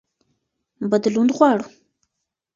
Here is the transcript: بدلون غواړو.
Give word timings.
بدلون 0.89 1.27
غواړو. 1.37 1.65